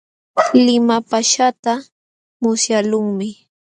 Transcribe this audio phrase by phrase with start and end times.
[0.65, 1.73] Limapaaśhqaata
[2.41, 3.29] musyaqlunmi.